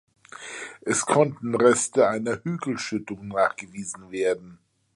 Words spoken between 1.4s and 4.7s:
Reste einer Hügelschüttung nachgewiesen werden.